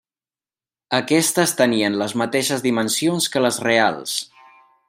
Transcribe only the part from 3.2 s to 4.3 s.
que les reals.